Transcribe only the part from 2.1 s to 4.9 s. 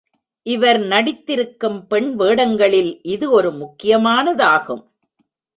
வேடங்களில் இது ஒரு முக்கியமானதாகும்.